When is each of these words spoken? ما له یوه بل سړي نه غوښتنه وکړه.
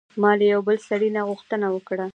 ما 0.21 0.31
له 0.39 0.45
یوه 0.51 0.63
بل 0.67 0.77
سړي 0.89 1.09
نه 1.17 1.21
غوښتنه 1.29 1.67
وکړه. 1.71 2.07